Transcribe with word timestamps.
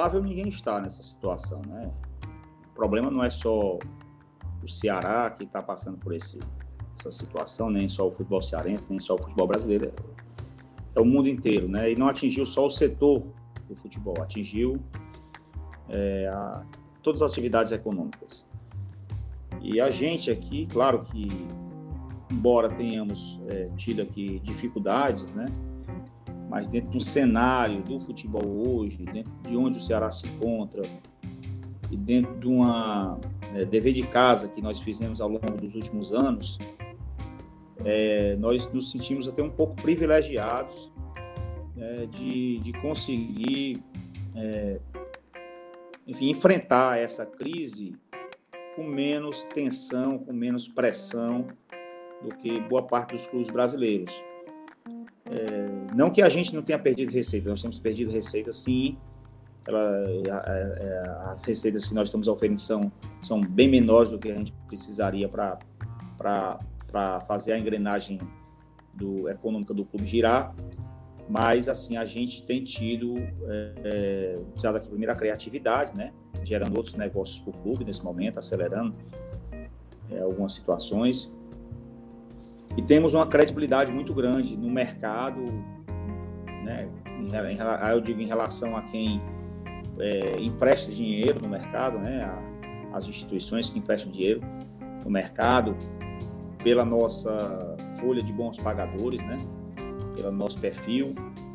confortável 0.00 0.22
ninguém 0.22 0.48
está 0.48 0.80
nessa 0.80 1.02
situação, 1.02 1.60
né? 1.66 1.90
O 2.70 2.74
problema 2.74 3.10
não 3.10 3.22
é 3.22 3.28
só 3.28 3.78
o 4.62 4.68
Ceará 4.68 5.30
que 5.30 5.44
está 5.44 5.62
passando 5.62 5.98
por 5.98 6.14
esse, 6.14 6.38
essa 6.98 7.10
situação, 7.10 7.68
nem 7.68 7.88
só 7.88 8.06
o 8.06 8.10
futebol 8.10 8.40
cearense, 8.40 8.88
nem 8.90 8.98
só 8.98 9.14
o 9.14 9.18
futebol 9.18 9.46
brasileiro, 9.46 9.92
é 10.94 11.00
o 11.00 11.04
mundo 11.04 11.28
inteiro, 11.28 11.68
né? 11.68 11.92
E 11.92 11.96
não 11.96 12.08
atingiu 12.08 12.46
só 12.46 12.66
o 12.66 12.70
setor 12.70 13.22
do 13.68 13.76
futebol, 13.76 14.14
atingiu 14.22 14.80
é, 15.88 16.28
a, 16.28 16.62
todas 17.02 17.20
as 17.20 17.30
atividades 17.30 17.72
econômicas. 17.72 18.46
E 19.60 19.80
a 19.80 19.90
gente 19.90 20.30
aqui, 20.30 20.66
claro 20.66 21.00
que, 21.00 21.28
embora 22.30 22.70
tenhamos 22.70 23.40
é, 23.48 23.68
tido 23.76 24.00
aqui 24.00 24.40
dificuldades, 24.40 25.26
né? 25.32 25.46
Mas 26.50 26.66
dentro 26.66 26.90
do 26.90 27.00
cenário 27.00 27.80
do 27.80 28.00
futebol 28.00 28.68
hoje, 28.68 29.04
dentro 29.04 29.32
de 29.48 29.56
onde 29.56 29.78
o 29.78 29.80
Ceará 29.80 30.10
se 30.10 30.26
encontra, 30.26 30.82
e 31.88 31.96
dentro 31.96 32.34
de 32.40 32.48
uma 32.48 33.20
é, 33.54 33.64
dever 33.64 33.92
de 33.92 34.02
casa 34.02 34.48
que 34.48 34.60
nós 34.60 34.80
fizemos 34.80 35.20
ao 35.20 35.28
longo 35.28 35.52
dos 35.52 35.76
últimos 35.76 36.12
anos, 36.12 36.58
é, 37.84 38.34
nós 38.36 38.70
nos 38.72 38.90
sentimos 38.90 39.28
até 39.28 39.40
um 39.40 39.48
pouco 39.48 39.76
privilegiados 39.76 40.90
é, 41.78 42.06
de, 42.06 42.58
de 42.58 42.72
conseguir, 42.80 43.82
é, 44.34 44.80
enfim, 46.06 46.30
enfrentar 46.30 46.98
essa 46.98 47.24
crise 47.24 47.96
com 48.74 48.82
menos 48.84 49.44
tensão, 49.44 50.18
com 50.18 50.32
menos 50.32 50.66
pressão 50.66 51.46
do 52.22 52.34
que 52.36 52.60
boa 52.60 52.82
parte 52.82 53.14
dos 53.14 53.26
clubes 53.26 53.48
brasileiros. 53.48 54.12
É, 55.30 55.94
não 55.94 56.10
que 56.10 56.20
a 56.20 56.28
gente 56.28 56.54
não 56.54 56.62
tenha 56.62 56.78
perdido 56.78 57.12
receita, 57.12 57.48
nós 57.48 57.62
temos 57.62 57.78
perdido 57.78 58.10
receita 58.10 58.52
sim. 58.52 58.98
Ela, 59.66 60.04
as 61.30 61.44
receitas 61.44 61.86
que 61.86 61.94
nós 61.94 62.08
estamos 62.08 62.26
oferecendo 62.26 62.58
são, 62.58 62.92
são 63.22 63.40
bem 63.40 63.68
menores 63.68 64.10
do 64.10 64.18
que 64.18 64.30
a 64.30 64.34
gente 64.34 64.52
precisaria 64.66 65.28
para 65.28 66.58
fazer 67.28 67.52
a 67.52 67.58
engrenagem 67.58 68.18
do, 68.92 69.28
econômica 69.28 69.72
do 69.72 69.84
clube 69.84 70.06
girar, 70.06 70.54
mas 71.28 71.68
assim 71.68 71.96
a 71.96 72.04
gente 72.04 72.42
tem 72.42 72.64
tido 72.64 73.16
é, 73.18 73.74
é, 73.84 74.38
usado 74.56 74.76
aqui 74.76 74.88
primeiro 74.88 75.12
a 75.12 75.14
criatividade, 75.14 75.96
né, 75.96 76.12
gerando 76.42 76.76
outros 76.76 76.96
negócios 76.96 77.38
para 77.38 77.50
o 77.50 77.62
clube 77.62 77.84
nesse 77.84 78.02
momento, 78.02 78.38
acelerando 78.38 78.94
é, 80.10 80.20
algumas 80.20 80.52
situações 80.52 81.32
e 82.76 82.82
temos 82.82 83.14
uma 83.14 83.26
credibilidade 83.26 83.92
muito 83.92 84.14
grande 84.14 84.56
no 84.56 84.70
mercado, 84.70 85.42
né, 86.64 86.88
em, 87.18 87.28
eu 87.92 88.00
digo 88.00 88.20
em 88.20 88.26
relação 88.26 88.76
a 88.76 88.82
quem 88.82 89.20
é, 89.98 90.40
empresta 90.40 90.90
dinheiro 90.90 91.40
no 91.40 91.48
mercado, 91.48 91.98
né, 91.98 92.24
a, 92.24 92.96
as 92.96 93.06
instituições 93.06 93.70
que 93.70 93.78
emprestam 93.78 94.10
dinheiro 94.10 94.40
no 95.04 95.10
mercado, 95.10 95.76
pela 96.62 96.84
nossa 96.84 97.76
folha 97.98 98.22
de 98.22 98.32
bons 98.32 98.58
pagadores, 98.58 99.22
né? 99.24 99.38
Pelo 100.14 100.30
nosso 100.32 100.58
perfil, 100.58 101.14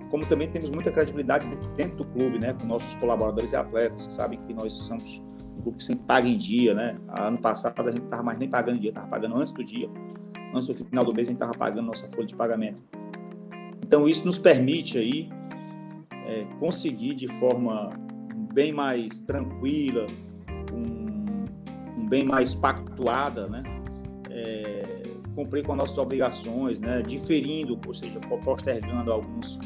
como 0.09 0.25
também 0.25 0.49
temos 0.49 0.69
muita 0.69 0.91
credibilidade 0.91 1.47
dentro 1.75 1.97
do 1.97 2.05
clube, 2.05 2.39
né? 2.39 2.53
Com 2.53 2.65
nossos 2.65 2.93
colaboradores 2.95 3.51
e 3.51 3.55
atletas 3.55 4.07
que 4.07 4.13
sabem 4.13 4.39
que 4.47 4.53
nós 4.53 4.73
somos 4.73 5.21
um 5.57 5.61
clube 5.61 5.77
que 5.77 5.83
sempre 5.83 6.05
paga 6.05 6.27
em 6.27 6.37
dia, 6.37 6.73
né? 6.73 6.97
Ano 7.09 7.37
passado 7.37 7.81
a 7.81 7.91
gente 7.91 7.99
não 7.99 8.05
estava 8.05 8.23
mais 8.23 8.37
nem 8.37 8.49
pagando 8.49 8.77
em 8.77 8.81
dia, 8.81 8.89
estava 8.89 9.07
pagando 9.07 9.35
antes 9.35 9.51
do 9.51 9.63
dia. 9.63 9.89
Antes 10.55 10.67
do 10.67 10.73
final 10.85 11.03
do 11.03 11.13
mês 11.13 11.27
a 11.27 11.31
gente 11.31 11.41
estava 11.41 11.53
pagando 11.53 11.87
nossa 11.87 12.07
folha 12.07 12.25
de 12.25 12.35
pagamento. 12.35 12.79
Então 13.85 14.07
isso 14.07 14.25
nos 14.25 14.39
permite 14.39 14.97
aí 14.97 15.29
é, 16.25 16.45
conseguir 16.59 17.13
de 17.13 17.27
forma 17.39 17.91
bem 18.53 18.71
mais 18.71 19.19
tranquila, 19.21 20.07
um, 20.73 21.45
um 22.01 22.07
bem 22.07 22.23
mais 22.23 22.55
pactuada, 22.55 23.47
né? 23.47 23.63
É, 24.29 25.03
cumprir 25.35 25.65
com 25.65 25.73
as 25.73 25.77
nossas 25.77 25.97
obrigações, 25.97 26.79
né, 26.79 27.01
diferindo, 27.01 27.77
ou 27.85 27.93
seja, 27.93 28.19
postergando 28.21 29.11
alguns, 29.11 29.59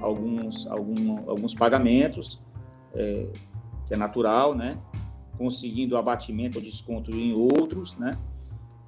alguns, 0.00 0.66
algum, 0.68 1.28
alguns 1.28 1.52
pagamentos, 1.52 2.40
é, 2.94 3.26
que 3.86 3.94
é 3.94 3.96
natural, 3.96 4.54
né, 4.54 4.78
conseguindo 5.36 5.96
abatimento 5.96 6.58
ou 6.58 6.64
desconto 6.64 7.10
em 7.10 7.32
outros, 7.32 7.96
né, 7.96 8.12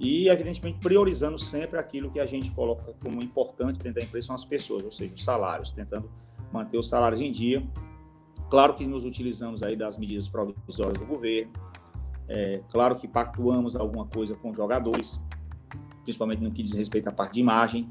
e 0.03 0.29
evidentemente 0.29 0.81
priorizando 0.81 1.39
sempre 1.39 1.79
aquilo 1.79 2.11
que 2.11 2.19
a 2.19 2.27
gente 2.27 2.51
coloca 2.51 2.93
como 3.01 3.23
importante 3.23 3.79
dentro 3.79 4.01
da 4.01 4.03
empresa 4.03 4.27
são 4.27 4.35
as 4.35 4.45
pessoas, 4.45 4.83
ou 4.83 4.91
seja, 4.91 5.15
os 5.15 5.23
salários, 5.23 5.71
tentando 5.71 6.11
manter 6.53 6.77
os 6.77 6.89
salários 6.89 7.21
em 7.21 7.31
dia. 7.31 7.63
Claro 8.51 8.75
que 8.75 8.85
nos 8.85 9.05
utilizamos 9.05 9.63
aí 9.63 9.77
das 9.77 9.97
medidas 9.97 10.27
provisórias 10.27 10.99
do 10.99 11.07
governo, 11.07 11.53
é, 12.29 12.61
claro 12.69 12.97
que 12.97 13.07
pactuamos 13.07 13.77
alguma 13.77 14.05
coisa 14.05 14.35
com 14.35 14.53
jogadores, 14.53 15.21
principalmente 16.03 16.43
no 16.43 16.51
que 16.51 16.65
diz 16.65 16.73
respeito 16.73 17.09
à 17.09 17.13
parte 17.13 17.35
de 17.35 17.41
imagem, 17.41 17.89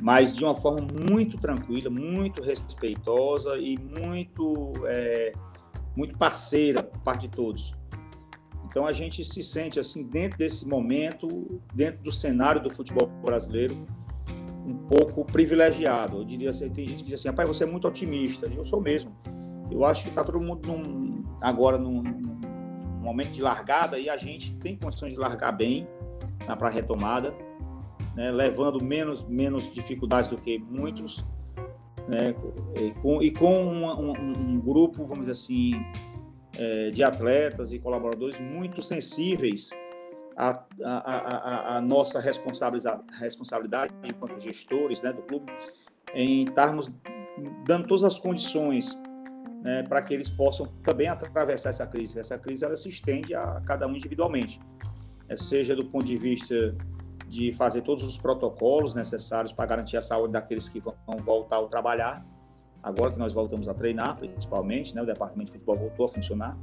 mas 0.00 0.36
de 0.36 0.44
uma 0.44 0.54
forma 0.54 0.86
muito 1.10 1.38
tranquila, 1.38 1.90
muito 1.90 2.40
respeitosa 2.40 3.58
e 3.58 3.76
muito, 3.76 4.72
é, 4.86 5.32
muito 5.96 6.16
parceira 6.16 6.84
por 6.84 7.00
parte 7.00 7.22
de 7.22 7.28
todos. 7.34 7.79
Então 8.70 8.86
a 8.86 8.92
gente 8.92 9.24
se 9.24 9.42
sente 9.42 9.80
assim 9.80 10.04
dentro 10.04 10.38
desse 10.38 10.66
momento, 10.66 11.60
dentro 11.74 12.02
do 12.04 12.12
cenário 12.12 12.62
do 12.62 12.70
futebol 12.70 13.08
brasileiro, 13.22 13.76
um 14.64 14.76
pouco 14.88 15.24
privilegiado. 15.24 16.18
Eu 16.18 16.24
diria 16.24 16.50
assim, 16.50 16.70
tem 16.70 16.86
gente 16.86 17.02
que 17.02 17.10
diz 17.10 17.18
assim, 17.18 17.28
rapaz, 17.28 17.48
você 17.48 17.64
é 17.64 17.66
muito 17.66 17.88
otimista. 17.88 18.48
E 18.48 18.56
eu 18.56 18.64
sou 18.64 18.80
mesmo. 18.80 19.10
Eu 19.70 19.84
acho 19.84 20.04
que 20.04 20.10
está 20.10 20.22
todo 20.22 20.40
mundo 20.40 20.68
num, 20.68 21.24
agora 21.40 21.78
num, 21.78 22.00
num 22.00 23.00
momento 23.00 23.32
de 23.32 23.42
largada 23.42 23.98
e 23.98 24.08
a 24.08 24.16
gente 24.16 24.54
tem 24.54 24.76
condições 24.76 25.12
de 25.12 25.18
largar 25.18 25.52
bem 25.52 25.88
para 26.46 26.68
a 26.68 26.70
retomada, 26.70 27.34
né, 28.14 28.30
levando 28.30 28.82
menos, 28.84 29.26
menos 29.26 29.72
dificuldades 29.72 30.30
do 30.30 30.36
que 30.36 30.58
muitos, 30.58 31.24
né, 32.08 32.34
e 32.76 32.90
com, 33.00 33.22
e 33.22 33.30
com 33.30 33.52
um, 33.52 34.10
um, 34.10 34.60
grupo, 34.60 35.04
vamos 35.04 35.20
dizer 35.20 35.32
assim, 35.32 35.72
de 36.92 37.02
atletas 37.02 37.72
e 37.72 37.78
colaboradores 37.78 38.38
muito 38.38 38.82
sensíveis 38.82 39.70
à, 40.36 40.64
à, 40.82 40.96
à, 40.96 41.76
à 41.76 41.80
nossa 41.80 42.20
responsabilidade 42.20 43.94
enquanto 44.04 44.38
gestores 44.38 45.02
né, 45.02 45.12
do 45.12 45.22
clube, 45.22 45.50
em 46.14 46.44
estarmos 46.44 46.90
dando 47.66 47.86
todas 47.86 48.04
as 48.04 48.18
condições 48.18 48.98
né, 49.62 49.82
para 49.82 50.02
que 50.02 50.14
eles 50.14 50.28
possam 50.28 50.66
também 50.82 51.08
atravessar 51.08 51.70
essa 51.70 51.86
crise. 51.86 52.18
Essa 52.18 52.38
crise 52.38 52.64
ela 52.64 52.76
se 52.76 52.88
estende 52.88 53.34
a 53.34 53.60
cada 53.66 53.86
um 53.86 53.94
individualmente. 53.94 54.60
É, 55.28 55.36
seja 55.36 55.76
do 55.76 55.84
ponto 55.84 56.04
de 56.04 56.16
vista 56.16 56.74
de 57.28 57.52
fazer 57.52 57.82
todos 57.82 58.02
os 58.02 58.16
protocolos 58.16 58.94
necessários 58.94 59.52
para 59.52 59.66
garantir 59.66 59.96
a 59.96 60.02
saúde 60.02 60.32
daqueles 60.32 60.68
que 60.68 60.80
vão 60.80 60.94
voltar 61.24 61.56
ao 61.56 61.68
trabalhar, 61.68 62.26
agora 62.82 63.12
que 63.12 63.18
nós 63.18 63.32
voltamos 63.32 63.68
a 63.68 63.74
treinar, 63.74 64.16
principalmente, 64.16 64.94
né, 64.94 65.02
o 65.02 65.06
departamento 65.06 65.46
de 65.46 65.52
futebol 65.52 65.76
voltou 65.76 66.06
a 66.06 66.08
funcionar, 66.08 66.56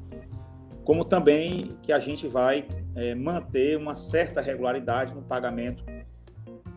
como 0.84 1.04
também 1.04 1.78
que 1.82 1.92
a 1.92 2.00
gente 2.00 2.28
vai 2.28 2.66
é, 2.96 3.14
manter 3.14 3.78
uma 3.78 3.96
certa 3.96 4.42
regularidade 4.42 5.14
no 5.14 5.22
pagamento 5.22 5.84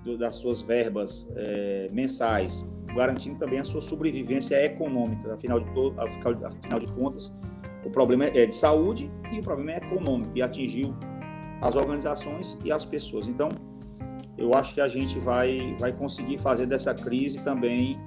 do, 0.05 0.19
das 0.19 0.37
suas 0.37 0.61
verbas 0.61 1.28
é, 1.37 1.89
mensais, 1.93 2.67
garantindo 2.95 3.39
também 3.39 3.60
a 3.60 3.65
sua 3.65 3.81
sobrevivência 3.81 4.63
econômica. 4.65 5.34
Afinal 5.34 5.60
de, 5.60 5.71
todo, 5.72 5.98
afinal 6.01 6.81
de 6.81 6.93
contas, 6.93 7.33
o 7.84 7.91
problema 7.91 8.25
é 8.25 8.47
de 8.47 8.54
saúde 8.54 9.10
e 9.33 9.39
o 9.39 9.43
problema 9.43 9.72
é 9.72 9.77
econômico, 9.77 10.33
e 10.34 10.43
atingiu 10.43 10.95
as 11.60 11.75
organizações 11.75 12.59
e 12.65 12.72
as 12.72 12.84
pessoas. 12.84 13.28
Então, 13.28 13.48
eu 14.36 14.54
acho 14.54 14.75
que 14.75 14.81
a 14.81 14.89
gente 14.89 15.19
vai, 15.19 15.77
vai 15.78 15.93
conseguir 15.93 16.39
fazer 16.39 16.66
dessa 16.66 16.95
crise 16.95 17.45
também 17.45 17.98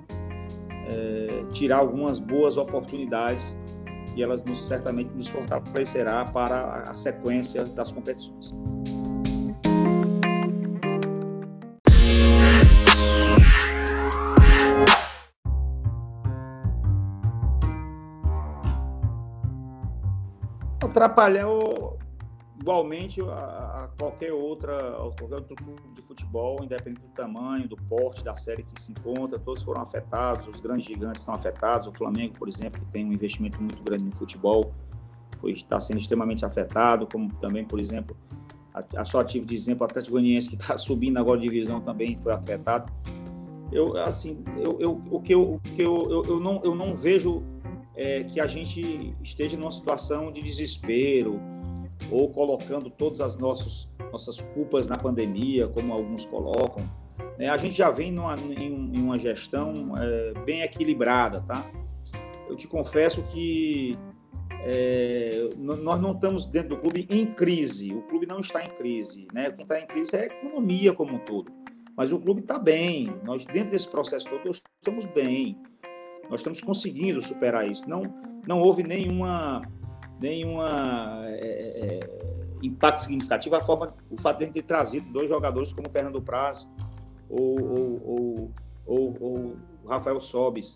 é, 0.87 1.43
tirar 1.51 1.77
algumas 1.77 2.19
boas 2.19 2.57
oportunidades 2.57 3.55
e 4.15 4.21
elas 4.21 4.43
nos, 4.43 4.67
certamente 4.67 5.11
nos 5.13 5.27
fortalecerá 5.27 6.25
para 6.25 6.83
a 6.89 6.93
sequência 6.93 7.63
das 7.65 7.91
competições. 7.91 8.51
Atrapalhar 20.79 21.47
o, 21.47 21.92
igualmente 22.63 23.21
a, 23.21 23.25
a, 23.25 23.89
qualquer 23.99 24.31
outra, 24.31 24.73
a 24.73 25.11
qualquer 25.19 25.35
outro 25.35 25.55
clube 25.57 25.81
de 25.93 26.01
futebol, 26.01 26.63
independente 26.63 27.01
do 27.01 27.09
tamanho, 27.09 27.67
do 27.67 27.75
porte, 27.75 28.23
da 28.23 28.37
série 28.37 28.63
que 28.63 28.81
se 28.81 28.93
encontra, 28.93 29.37
todos 29.37 29.61
foram 29.61 29.81
afetados, 29.81 30.47
os 30.47 30.61
grandes 30.61 30.85
gigantes 30.85 31.21
estão 31.21 31.33
afetados, 31.33 31.87
o 31.87 31.91
Flamengo, 31.91 32.35
por 32.39 32.47
exemplo, 32.47 32.79
que 32.79 32.85
tem 32.93 33.05
um 33.05 33.11
investimento 33.11 33.61
muito 33.61 33.83
grande 33.83 34.05
no 34.05 34.15
futebol, 34.15 34.73
está 35.43 35.81
sendo 35.81 35.99
extremamente 35.99 36.45
afetado, 36.45 37.05
como 37.05 37.33
também, 37.33 37.65
por 37.65 37.81
exemplo, 37.81 38.15
a, 38.73 39.01
a 39.01 39.03
só 39.03 39.19
ativo 39.19 39.45
de 39.45 39.55
exemplo, 39.55 39.81
o 39.81 39.85
Atlético 39.85 40.13
Goianiense, 40.13 40.47
que 40.47 40.55
está 40.55 40.77
subindo 40.79 41.17
agora 41.17 41.41
de 41.41 41.49
divisão 41.49 41.81
também 41.81 42.17
foi 42.17 42.31
afetado. 42.31 42.89
Eu, 43.73 43.97
assim, 43.97 44.41
eu, 44.55 44.79
eu, 44.79 45.01
o 45.11 45.19
que, 45.19 45.33
eu, 45.33 45.55
o 45.55 45.59
que 45.59 45.81
eu, 45.81 46.05
eu, 46.09 46.23
eu, 46.25 46.39
não, 46.39 46.61
eu 46.63 46.73
não 46.73 46.95
vejo 46.95 47.43
é, 47.93 48.23
que 48.23 48.39
a 48.39 48.47
gente 48.47 49.13
esteja 49.21 49.57
numa 49.57 49.71
situação 49.71 50.31
de 50.31 50.41
desespero 50.41 51.41
ou 52.13 52.29
colocando 52.29 52.91
todas 52.91 53.19
as 53.19 53.35
nossas, 53.35 53.89
nossas 54.11 54.39
culpas 54.39 54.85
na 54.87 54.95
pandemia, 54.95 55.67
como 55.67 55.91
alguns 55.91 56.25
colocam. 56.25 56.87
É, 57.39 57.49
a 57.49 57.57
gente 57.57 57.75
já 57.75 57.89
vem 57.89 58.11
numa, 58.11 58.35
em, 58.35 58.91
uma 58.95 59.17
gestão 59.17 59.95
é, 59.97 60.33
bem 60.45 60.61
equilibrada, 60.61 61.41
tá? 61.41 61.69
Eu 62.47 62.55
te 62.55 62.67
confesso 62.67 63.23
que 63.23 63.97
é, 64.65 65.49
nós 65.57 65.99
não 65.99 66.11
estamos 66.11 66.45
dentro 66.45 66.69
do 66.69 66.77
clube 66.77 67.07
em 67.09 67.25
crise. 67.25 67.91
O 67.93 68.03
clube 68.03 68.27
não 68.27 68.39
está 68.39 68.63
em 68.63 68.69
crise, 68.69 69.27
né? 69.33 69.51
Quem 69.51 69.63
está 69.63 69.79
em 69.79 69.87
crise 69.87 70.15
é 70.15 70.19
a 70.19 70.25
economia 70.25 70.93
como 70.93 71.15
um 71.15 71.19
todo. 71.19 71.51
Mas 71.97 72.11
o 72.11 72.19
clube 72.19 72.41
está 72.41 72.59
bem. 72.59 73.11
Nós 73.23 73.43
dentro 73.45 73.71
desse 73.71 73.87
processo 73.87 74.29
todo 74.29 74.51
estamos 74.51 75.05
bem. 75.07 75.57
Nós 76.29 76.41
estamos 76.41 76.61
conseguindo 76.61 77.21
superar 77.23 77.67
isso. 77.67 77.89
Não, 77.89 78.03
não 78.47 78.59
houve 78.59 78.83
nenhuma, 78.83 79.63
nenhuma 80.23 81.21
é, 81.25 81.99
é, 81.99 82.65
impacto 82.65 82.99
significativo 82.99 83.57
a 83.57 83.61
forma, 83.61 83.93
o 84.09 84.15
fato 84.17 84.39
de 84.39 84.47
ter 84.47 84.63
trazido 84.63 85.11
dois 85.11 85.27
jogadores 85.27 85.73
como 85.73 85.89
Fernando 85.89 86.21
Praz 86.21 86.65
ou, 87.29 87.61
ou, 87.61 88.01
ou, 88.05 88.51
ou, 88.85 89.17
ou 89.19 89.55
Rafael 89.85 90.21
Sobis. 90.21 90.75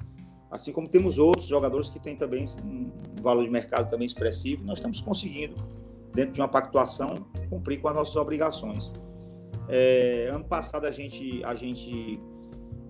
Assim 0.51 0.73
como 0.73 0.89
temos 0.89 1.17
outros 1.17 1.47
jogadores 1.47 1.89
que 1.89 1.97
têm 1.97 2.17
também 2.17 2.43
um 2.65 2.91
valor 3.21 3.45
de 3.45 3.49
mercado 3.49 3.89
também 3.89 4.05
expressivo, 4.05 4.65
nós 4.65 4.79
estamos 4.79 4.99
conseguindo, 4.99 5.55
dentro 6.13 6.33
de 6.33 6.41
uma 6.41 6.47
pactuação, 6.49 7.25
cumprir 7.49 7.79
com 7.79 7.87
as 7.87 7.95
nossas 7.95 8.15
obrigações. 8.17 8.91
É, 9.69 10.29
ano 10.31 10.43
passado 10.43 10.85
a 10.85 10.91
gente, 10.91 11.41
a 11.45 11.55
gente 11.55 12.19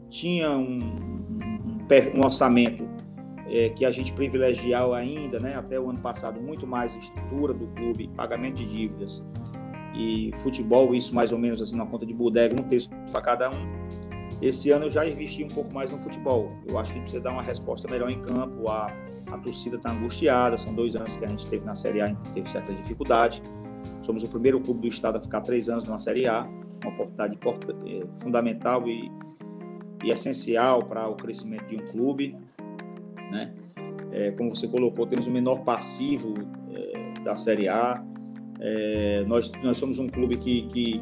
tinha 0.09 0.51
um, 0.51 0.79
um, 0.79 1.87
um 2.15 2.25
orçamento 2.25 2.96
é, 3.49 3.69
que 3.69 3.85
a 3.85 3.91
gente 3.91 4.11
privilegiava 4.13 4.97
ainda, 4.97 5.39
né, 5.39 5.55
até 5.55 5.79
o 5.79 5.89
ano 5.89 5.99
passado, 5.99 6.41
muito 6.41 6.67
mais 6.67 6.95
estrutura 6.95 7.53
do 7.53 7.67
clube, 7.67 8.09
pagamento 8.15 8.55
de 8.55 8.65
dívidas 8.65 9.25
e 9.95 10.31
futebol, 10.37 10.93
isso 10.93 11.13
mais 11.15 11.31
ou 11.31 11.39
menos 11.39 11.61
assim, 11.61 11.75
na 11.75 11.85
conta 11.85 12.05
de 12.05 12.13
bodega, 12.13 12.59
um 12.59 12.63
terço 12.63 12.89
para 13.11 13.21
cada 13.21 13.49
um. 13.49 13.87
Esse 14.41 14.69
ano 14.69 14.85
eu 14.85 14.91
já 14.91 15.07
investi 15.07 15.43
um 15.43 15.47
pouco 15.47 15.73
mais 15.73 15.89
no 15.91 15.97
futebol. 15.97 16.51
Eu 16.67 16.77
acho 16.77 16.93
que 16.93 16.99
precisa 16.99 17.21
dar 17.21 17.31
uma 17.31 17.41
resposta 17.41 17.89
melhor 17.89 18.09
em 18.09 18.21
campo. 18.21 18.69
A, 18.69 18.87
a 19.31 19.37
torcida 19.39 19.77
está 19.77 19.91
angustiada. 19.91 20.57
São 20.57 20.75
dois 20.75 20.95
anos 20.95 21.15
que 21.15 21.25
a 21.25 21.27
gente 21.27 21.39
esteve 21.39 21.65
na 21.65 21.75
Série 21.75 22.01
A 22.01 22.13
teve 22.35 22.47
certa 22.49 22.71
dificuldade. 22.71 23.41
Somos 24.03 24.23
o 24.23 24.27
primeiro 24.27 24.59
clube 24.61 24.81
do 24.81 24.87
estado 24.87 25.17
a 25.17 25.21
ficar 25.21 25.41
três 25.41 25.69
anos 25.69 25.85
na 25.85 25.97
Série 25.97 26.27
A. 26.27 26.43
Uma 26.83 26.93
oportunidade 26.93 27.39
é, 27.87 28.05
fundamental 28.21 28.87
e, 28.87 29.11
e 30.03 30.11
essencial 30.11 30.83
para 30.83 31.07
o 31.07 31.15
crescimento 31.15 31.65
de 31.65 31.75
um 31.75 31.87
clube. 31.87 32.37
Né? 33.31 33.53
É, 34.11 34.31
como 34.31 34.55
você 34.55 34.67
colocou, 34.67 35.05
temos 35.05 35.27
o 35.27 35.31
menor 35.31 35.63
passivo 35.63 36.33
é, 36.73 37.21
da 37.23 37.35
Série 37.35 37.67
A. 37.67 38.03
É, 38.59 39.23
nós, 39.27 39.51
nós 39.63 39.77
somos 39.77 39.99
um 39.99 40.07
clube 40.07 40.37
que, 40.37 40.63
que 40.63 41.01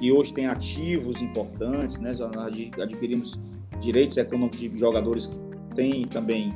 que 0.00 0.10
hoje 0.10 0.32
tem 0.32 0.46
ativos 0.46 1.20
importantes, 1.20 1.98
né? 1.98 2.14
Nós 2.18 2.42
adquirimos 2.80 3.38
direitos 3.80 4.16
econômicos 4.16 4.58
de 4.58 4.74
jogadores 4.76 5.26
que 5.26 5.38
têm 5.74 6.04
também 6.06 6.54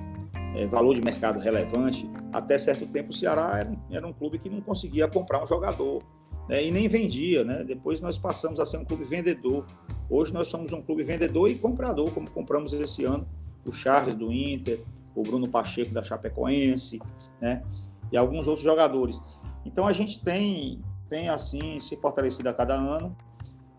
é, 0.56 0.66
valor 0.66 0.94
de 0.94 1.02
mercado 1.02 1.38
relevante. 1.38 2.08
Até 2.32 2.58
certo 2.58 2.86
tempo, 2.86 3.10
o 3.10 3.12
Ceará 3.14 3.58
era, 3.58 3.76
era 3.90 4.06
um 4.06 4.14
clube 4.14 4.38
que 4.38 4.48
não 4.48 4.62
conseguia 4.62 5.06
comprar 5.06 5.44
um 5.44 5.46
jogador 5.46 6.02
né? 6.48 6.64
e 6.64 6.70
nem 6.70 6.88
vendia, 6.88 7.44
né? 7.44 7.62
Depois 7.62 8.00
nós 8.00 8.16
passamos 8.16 8.58
a 8.58 8.64
ser 8.64 8.78
um 8.78 8.84
clube 8.84 9.04
vendedor. 9.04 9.66
Hoje 10.08 10.32
nós 10.32 10.48
somos 10.48 10.72
um 10.72 10.80
clube 10.80 11.02
vendedor 11.02 11.50
e 11.50 11.56
comprador, 11.56 12.10
como 12.12 12.30
compramos 12.30 12.72
esse 12.72 13.04
ano 13.04 13.26
o 13.66 13.72
Charles 13.72 14.14
do 14.14 14.30
Inter, 14.30 14.80
o 15.14 15.22
Bruno 15.22 15.48
Pacheco 15.48 15.92
da 15.92 16.02
Chapecoense, 16.02 17.00
né? 17.40 17.62
E 18.10 18.16
alguns 18.16 18.46
outros 18.46 18.64
jogadores. 18.64 19.20
Então 19.64 19.86
a 19.86 19.92
gente 19.92 20.22
tem 20.22 20.82
tem 21.08 21.28
assim 21.28 21.78
se 21.78 21.96
fortalecido 21.96 22.48
a 22.48 22.54
cada 22.54 22.74
ano 22.74 23.16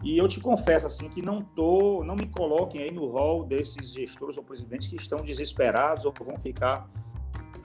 e 0.04 0.18
eu 0.18 0.28
te 0.28 0.40
confesso 0.40 0.86
assim 0.86 1.10
que 1.10 1.22
não 1.22 1.42
tô, 1.42 2.04
não 2.04 2.16
me 2.16 2.28
coloquem 2.28 2.82
aí 2.82 2.92
no 2.92 3.08
rol 3.08 3.44
desses 3.44 3.92
gestores 3.92 4.38
ou 4.38 4.44
presidentes 4.44 4.88
que 4.88 4.96
estão 4.96 5.20
desesperados 5.24 6.06
ou 6.06 6.12
que 6.12 6.24
vão 6.24 6.38
ficar 6.38 6.88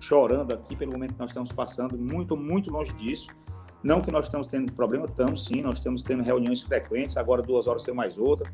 chorando 0.01 0.53
aqui 0.53 0.75
pelo 0.75 0.93
momento 0.93 1.13
que 1.13 1.21
nós 1.21 1.31
estamos 1.31 1.53
passando, 1.53 1.99
muito, 1.99 2.37
muito 2.37 2.71
longe 2.71 2.93
disso. 2.95 3.29
Não 3.83 4.01
que 4.01 4.11
nós 4.11 4.27
estamos 4.27 4.47
tendo 4.47 4.73
problema, 4.73 5.07
estamos 5.07 5.45
sim, 5.45 5.63
nós 5.63 5.75
estamos 5.75 6.03
tendo 6.03 6.23
reuniões 6.23 6.63
frequentes, 6.63 7.17
agora 7.17 7.43
duas 7.43 7.67
horas 7.67 7.83
tem 7.83 7.95
mais 7.95 8.19
outra. 8.19 8.51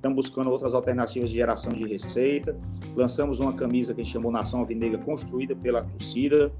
Estamos 0.00 0.16
buscando 0.16 0.50
outras 0.50 0.72
alternativas 0.72 1.28
de 1.28 1.36
geração 1.36 1.72
de 1.72 1.86
receita. 1.86 2.58
Lançamos 2.96 3.38
uma 3.38 3.52
camisa 3.52 3.92
que 3.92 4.00
a 4.00 4.04
gente 4.04 4.12
chamou 4.12 4.32
Nação 4.32 4.60
Alvinegra, 4.60 4.98
construída 4.98 5.54
pela 5.54 5.82
torcida. 5.82 6.50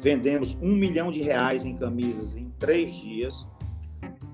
Vendemos 0.00 0.54
um 0.60 0.74
milhão 0.76 1.10
de 1.10 1.22
reais 1.22 1.64
em 1.64 1.74
camisas 1.76 2.36
em 2.36 2.50
três 2.58 2.94
dias. 2.94 3.46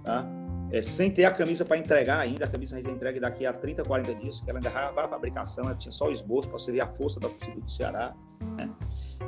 Tá? 0.02 0.29
é, 0.73 0.82
sem 0.82 1.11
ter 1.11 1.25
a 1.25 1.31
camisa 1.31 1.64
para 1.64 1.76
entregar 1.76 2.20
ainda, 2.20 2.44
a 2.44 2.49
camisa 2.49 2.76
a 2.76 2.79
gente 2.81 2.91
entrega 2.91 3.20
daqui 3.20 3.44
a 3.44 3.52
30, 3.52 3.82
40 3.82 4.14
dias, 4.14 4.37
porque 4.37 4.50
ela 4.50 4.61
ainda 4.61 4.70
vai 4.70 5.05
a 5.05 5.08
fabricação, 5.08 5.64
ela 5.64 5.75
tinha 5.75 5.91
só 5.91 6.08
o 6.08 6.12
esboço 6.12 6.49
para 6.49 6.58
ser 6.58 6.81
a 6.81 6.87
força 6.87 7.19
da 7.19 7.29
torcida 7.29 7.61
do 7.61 7.70
Ceará. 7.70 8.14
Né? 8.56 8.70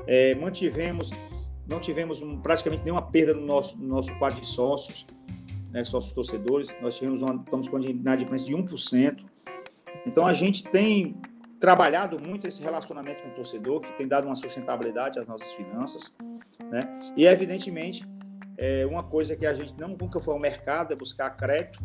É, 0.07 0.35
mantivemos, 0.37 1.11
não 1.67 1.81
tivemos 1.81 2.23
um, 2.23 2.41
praticamente 2.41 2.85
nenhuma 2.85 3.03
perda 3.03 3.35
no 3.35 3.45
nosso, 3.45 3.77
no 3.77 3.89
nosso 3.89 4.17
quadro 4.19 4.41
de 4.41 4.47
sócios, 4.47 5.05
né, 5.73 5.83
sócios 5.85 6.13
torcedores, 6.13 6.69
nós 6.81 6.97
tivemos 6.97 7.23
uma, 7.23 7.35
estamos 7.35 7.69
com 7.69 7.77
uma 7.77 7.87
inadimplência 7.87 8.47
de 8.47 8.55
1%. 8.55 9.25
Então 10.07 10.27
a 10.27 10.33
gente 10.33 10.65
tem 10.65 11.17
trabalhado 11.59 12.21
muito 12.21 12.47
esse 12.47 12.61
relacionamento 12.61 13.23
com 13.23 13.31
o 13.31 13.33
torcedor, 13.33 13.81
que 13.81 13.93
tem 13.93 14.07
dado 14.07 14.27
uma 14.27 14.37
sustentabilidade 14.37 15.19
às 15.19 15.27
nossas 15.27 15.51
finanças, 15.53 16.17
né? 16.71 17.01
E 17.17 17.25
evidentemente 17.25 18.07
é, 18.59 18.85
uma 18.85 19.03
coisa 19.03 19.37
que 19.37 19.47
a 19.47 19.55
gente 19.55 19.73
não, 19.79 19.89
nunca 19.89 20.21
foi 20.21 20.35
ao 20.35 20.41
mercado 20.41 20.93
é 20.93 20.97
buscar 20.97 21.31
crédito, 21.31 21.83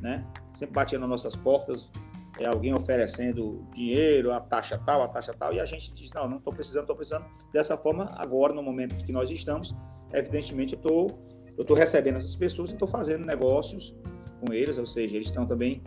né? 0.00 0.26
Sempre 0.54 0.74
batia 0.74 0.98
nas 0.98 1.08
nossas 1.08 1.36
portas, 1.36 1.90
é, 2.38 2.46
alguém 2.46 2.74
oferecendo 2.74 3.66
dinheiro, 3.74 4.32
a 4.32 4.40
taxa 4.40 4.78
tal, 4.78 5.02
a 5.02 5.08
taxa 5.08 5.34
tal, 5.38 5.52
e 5.52 5.60
a 5.60 5.66
gente 5.66 5.92
diz, 5.92 6.10
não, 6.14 6.28
não 6.28 6.38
estou 6.38 6.52
precisando, 6.52 6.82
estou 6.82 6.96
precisando. 6.96 7.26
Dessa 7.52 7.76
forma, 7.76 8.14
agora, 8.16 8.54
no 8.54 8.62
momento 8.62 9.04
que 9.04 9.12
nós 9.12 9.30
estamos, 9.30 9.76
evidentemente, 10.12 10.72
eu 10.72 10.78
estou 10.78 11.29
eu 11.56 11.64
tô 11.64 11.74
recebendo 11.74 12.16
essas 12.16 12.36
pessoas 12.36 12.70
e 12.70 12.72
estou 12.74 12.88
fazendo 12.88 13.24
negócios 13.24 13.94
com 14.40 14.52
eles, 14.52 14.78
ou 14.78 14.86
seja, 14.86 15.16
eles 15.16 15.28
estão 15.28 15.46
também 15.46 15.82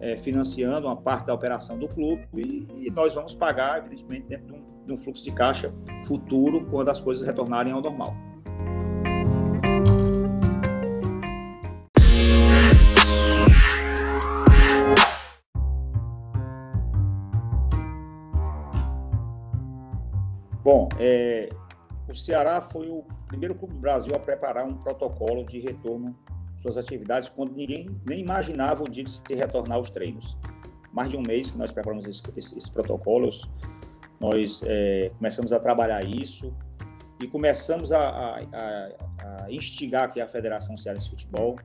é, 0.00 0.16
financiando 0.16 0.86
uma 0.86 0.96
parte 0.96 1.26
da 1.26 1.34
operação 1.34 1.78
do 1.78 1.88
clube 1.88 2.26
e, 2.34 2.86
e 2.86 2.90
nós 2.90 3.14
vamos 3.14 3.34
pagar, 3.34 3.78
evidentemente, 3.78 4.26
dentro 4.28 4.46
de 4.46 4.52
um, 4.52 4.84
de 4.86 4.92
um 4.92 4.96
fluxo 4.96 5.24
de 5.24 5.32
caixa 5.32 5.72
futuro, 6.04 6.66
quando 6.66 6.88
as 6.88 7.00
coisas 7.00 7.26
retornarem 7.26 7.72
ao 7.72 7.80
normal. 7.80 8.14
Bom, 20.62 20.88
é, 20.98 21.48
o 22.08 22.14
Ceará 22.14 22.60
foi 22.60 22.88
o 22.88 23.04
primeiro 23.26 23.54
clube 23.54 23.74
do 23.74 23.80
Brasil 23.80 24.14
a 24.14 24.18
preparar 24.18 24.64
um 24.64 24.74
protocolo 24.74 25.44
de 25.44 25.60
retorno 25.60 26.16
suas 26.60 26.76
atividades 26.76 27.28
quando 27.28 27.54
ninguém 27.54 27.88
nem 28.04 28.20
imaginava 28.20 28.82
o 28.82 28.88
dia 28.88 29.04
de 29.04 29.10
se 29.10 29.34
retornar 29.34 29.76
aos 29.76 29.90
treinos. 29.90 30.36
Mais 30.92 31.08
de 31.08 31.16
um 31.16 31.22
mês 31.22 31.50
que 31.50 31.58
nós 31.58 31.70
preparamos 31.70 32.06
esses, 32.06 32.68
protocolos, 32.68 33.48
nós 34.18 34.62
é, 34.64 35.10
começamos 35.16 35.52
a 35.52 35.60
trabalhar 35.60 36.02
isso 36.02 36.52
e 37.20 37.26
começamos 37.26 37.92
a, 37.92 38.08
a, 38.08 38.38
a, 39.44 39.50
instigar 39.50 40.04
aqui 40.04 40.20
a 40.20 40.26
Federação 40.26 40.76
Cearense 40.76 41.04
de 41.04 41.10
Futebol, 41.10 41.56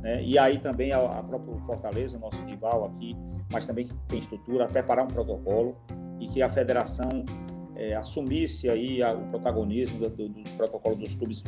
né? 0.00 0.22
e 0.22 0.38
aí 0.38 0.58
também 0.58 0.92
a, 0.92 0.98
a 0.98 1.22
própria 1.22 1.54
Fortaleza, 1.66 2.18
nosso 2.18 2.42
rival 2.44 2.86
aqui, 2.86 3.14
mas 3.50 3.66
também 3.66 3.88
tem 4.08 4.18
estrutura, 4.18 4.64
a 4.64 4.68
preparar 4.68 5.04
um 5.04 5.08
protocolo 5.08 5.76
e 6.18 6.26
que 6.28 6.42
a 6.42 6.48
federação 6.48 7.24
é, 7.82 7.94
assumisse 7.96 8.70
aí 8.70 9.02
a, 9.02 9.12
o 9.12 9.26
protagonismo 9.28 9.98
do, 9.98 10.08
do, 10.08 10.28
dos 10.28 10.50
protocolos 10.52 10.98
dos 10.98 11.14
clubes 11.16 11.42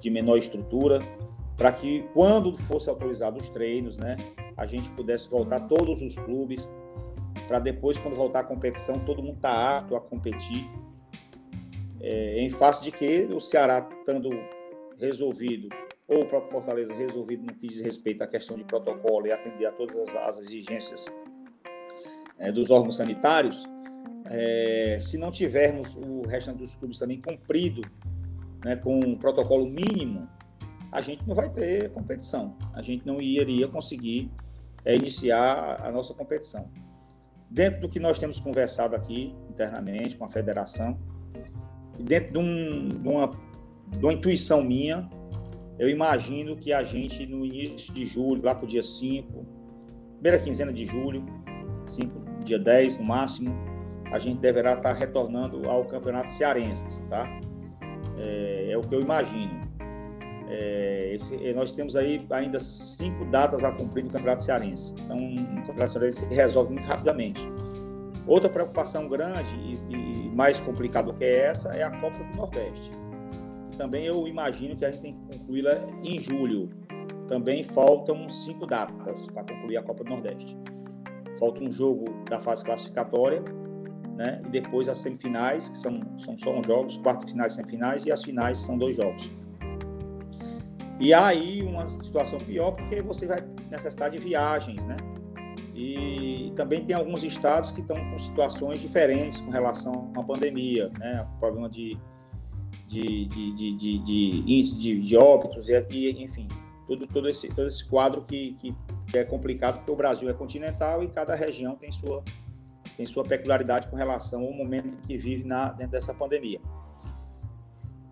de 0.00 0.10
menor 0.10 0.36
estrutura, 0.36 1.00
para 1.56 1.70
que 1.70 2.04
quando 2.12 2.56
fosse 2.56 2.90
autorizados 2.90 3.44
os 3.44 3.50
treinos, 3.50 3.96
né, 3.96 4.16
a 4.56 4.66
gente 4.66 4.90
pudesse 4.90 5.28
voltar 5.28 5.60
todos 5.68 6.02
os 6.02 6.16
clubes, 6.16 6.68
para 7.46 7.60
depois, 7.60 7.96
quando 7.96 8.16
voltar 8.16 8.40
a 8.40 8.44
competição, 8.44 8.98
todo 8.98 9.22
mundo 9.22 9.36
está 9.36 9.78
apto 9.78 9.94
a 9.94 10.00
competir, 10.00 10.68
é, 12.00 12.40
em 12.40 12.50
face 12.50 12.82
de 12.82 12.90
que 12.90 13.28
o 13.32 13.40
Ceará 13.40 13.88
estando 14.00 14.30
resolvido, 14.98 15.68
ou 16.08 16.22
o 16.22 16.26
próprio 16.26 16.50
Fortaleza 16.50 16.92
resolvido 16.92 17.46
no 17.46 17.54
que 17.54 17.68
diz 17.68 17.80
respeito 17.80 18.22
à 18.22 18.26
questão 18.26 18.56
de 18.56 18.64
protocolo 18.64 19.26
e 19.28 19.32
atender 19.32 19.66
a 19.66 19.72
todas 19.72 19.96
as, 19.96 20.14
as 20.16 20.38
exigências 20.38 21.06
é, 22.38 22.50
dos 22.50 22.70
órgãos 22.70 22.96
sanitários, 22.96 23.64
é, 24.30 24.98
se 25.00 25.16
não 25.16 25.30
tivermos 25.30 25.96
o 25.96 26.22
restante 26.22 26.58
dos 26.58 26.74
clubes 26.74 26.98
também 26.98 27.20
cumprido 27.20 27.82
né, 28.64 28.76
com 28.76 28.98
um 28.98 29.16
protocolo 29.16 29.66
mínimo, 29.66 30.28
a 30.92 31.00
gente 31.00 31.26
não 31.26 31.34
vai 31.34 31.48
ter 31.50 31.90
competição. 31.90 32.56
A 32.74 32.82
gente 32.82 33.06
não 33.06 33.20
iria 33.20 33.68
conseguir 33.68 34.30
é, 34.84 34.94
iniciar 34.94 35.80
a 35.82 35.90
nossa 35.90 36.14
competição. 36.14 36.70
Dentro 37.50 37.80
do 37.80 37.88
que 37.88 37.98
nós 37.98 38.18
temos 38.18 38.38
conversado 38.38 38.94
aqui 38.94 39.34
internamente 39.48 40.16
com 40.16 40.24
a 40.24 40.28
federação, 40.28 40.98
dentro 41.98 42.32
de, 42.32 42.38
um, 42.38 42.88
de, 42.88 43.08
uma, 43.08 43.30
de 43.88 44.04
uma 44.04 44.12
intuição 44.12 44.62
minha, 44.62 45.08
eu 45.78 45.88
imagino 45.88 46.56
que 46.56 46.72
a 46.72 46.82
gente, 46.82 47.24
no 47.26 47.46
início 47.46 47.92
de 47.94 48.04
julho, 48.04 48.42
lá 48.42 48.54
para 48.54 48.64
o 48.64 48.68
dia 48.68 48.82
5, 48.82 49.46
primeira 50.14 50.38
quinzena 50.38 50.72
de 50.72 50.84
julho, 50.84 51.24
5, 51.86 52.44
dia 52.44 52.58
10 52.58 52.98
no 52.98 53.04
máximo, 53.04 53.67
a 54.10 54.18
gente 54.18 54.40
deverá 54.40 54.74
estar 54.74 54.92
retornando 54.92 55.68
ao 55.68 55.84
Campeonato 55.84 56.32
Cearense, 56.32 57.02
tá? 57.08 57.28
É, 58.16 58.70
é 58.70 58.78
o 58.78 58.80
que 58.80 58.94
eu 58.94 59.00
imagino. 59.00 59.68
É, 60.50 61.12
esse, 61.14 61.52
nós 61.52 61.72
temos 61.72 61.94
aí 61.94 62.26
ainda 62.30 62.58
cinco 62.58 63.24
datas 63.26 63.62
a 63.62 63.70
cumprir 63.70 64.04
no 64.04 64.10
Campeonato 64.10 64.42
Cearense. 64.42 64.94
Então, 64.98 65.16
o 65.16 65.66
Campeonato 65.66 65.92
Cearense 65.92 66.26
se 66.26 66.34
resolve 66.34 66.72
muito 66.72 66.86
rapidamente. 66.86 67.46
Outra 68.26 68.48
preocupação 68.48 69.08
grande 69.08 69.54
e, 69.54 69.94
e 69.94 70.30
mais 70.30 70.58
complicada 70.60 71.12
do 71.12 71.14
que 71.18 71.24
essa 71.24 71.74
é 71.74 71.82
a 71.82 71.90
Copa 71.90 72.18
do 72.18 72.36
Nordeste. 72.36 72.90
Também 73.76 74.06
eu 74.06 74.26
imagino 74.26 74.74
que 74.76 74.84
a 74.84 74.90
gente 74.90 75.02
tem 75.02 75.14
que 75.14 75.38
concluí-la 75.38 75.78
em 76.02 76.18
julho. 76.18 76.68
Também 77.28 77.62
faltam 77.62 78.28
cinco 78.28 78.66
datas 78.66 79.26
para 79.28 79.44
concluir 79.44 79.76
a 79.76 79.82
Copa 79.82 80.02
do 80.02 80.10
Nordeste. 80.10 80.58
Falta 81.38 81.62
um 81.62 81.70
jogo 81.70 82.06
da 82.28 82.40
fase 82.40 82.64
classificatória, 82.64 83.42
né? 84.18 84.42
E 84.44 84.48
depois 84.48 84.88
as 84.88 84.98
semifinais, 84.98 85.68
que 85.68 85.78
são, 85.78 86.00
são 86.18 86.36
só 86.36 86.60
jogos, 86.60 86.96
quartas 86.96 87.30
finais, 87.30 87.52
semifinais, 87.52 88.04
e 88.04 88.10
as 88.10 88.22
finais 88.22 88.58
são 88.58 88.76
dois 88.76 88.96
jogos. 88.96 89.30
E 90.98 91.14
aí 91.14 91.62
uma 91.62 91.88
situação 91.88 92.40
pior, 92.40 92.72
porque 92.72 93.00
você 93.00 93.28
vai 93.28 93.38
necessitar 93.70 94.10
de 94.10 94.18
viagens, 94.18 94.84
né? 94.84 94.96
E 95.72 96.52
também 96.56 96.84
tem 96.84 96.96
alguns 96.96 97.22
estados 97.22 97.70
que 97.70 97.80
estão 97.80 97.96
com 98.10 98.18
situações 98.18 98.80
diferentes 98.80 99.40
com 99.40 99.52
relação 99.52 100.12
à 100.16 100.22
pandemia, 100.24 100.90
né? 100.98 101.24
O 101.36 101.38
problema 101.38 101.70
de, 101.70 101.96
de, 102.88 103.26
de, 103.26 103.54
de, 103.54 103.76
de, 103.76 103.98
de 104.00 104.42
índice 104.44 104.76
de, 104.76 105.00
de 105.00 105.16
óbitos, 105.16 105.68
e, 105.68 105.86
e, 105.90 106.24
enfim, 106.24 106.48
todo, 106.88 107.06
todo, 107.06 107.28
esse, 107.28 107.46
todo 107.50 107.68
esse 107.68 107.84
quadro 107.84 108.22
que, 108.22 108.54
que 108.54 108.74
é 109.16 109.22
complicado, 109.22 109.76
porque 109.76 109.92
o 109.92 109.96
Brasil 109.96 110.28
é 110.28 110.32
continental 110.32 111.04
e 111.04 111.08
cada 111.08 111.36
região 111.36 111.76
tem 111.76 111.92
sua, 111.92 112.24
tem 112.98 113.06
sua 113.06 113.22
peculiaridade 113.22 113.86
com 113.86 113.94
relação 113.94 114.42
ao 114.42 114.52
momento 114.52 114.96
que 115.06 115.16
vive 115.16 115.44
na, 115.44 115.70
dentro 115.70 115.92
dessa 115.92 116.12
pandemia. 116.12 116.60